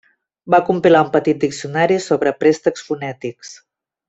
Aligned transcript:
Va 0.53 0.59
compilar 0.69 1.01
un 1.07 1.11
petit 1.15 1.43
diccionari 1.45 1.99
sobre 2.09 2.35
préstecs 2.41 2.89
fonètics. 2.89 3.55